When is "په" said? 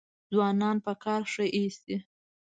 0.85-0.93